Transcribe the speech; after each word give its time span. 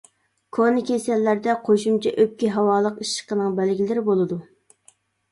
كونا 0.57 0.83
كېسەللەردە 0.85 1.53
قوشۇمچە 1.67 2.13
ئۆپكە 2.23 2.49
ھاۋالىق 2.55 2.97
ئىششىقىنىڭ 3.03 3.53
بەلگىلىرى 3.59 4.05
بولىدۇ. 4.09 4.39